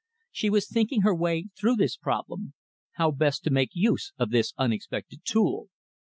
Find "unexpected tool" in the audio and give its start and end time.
4.57-5.67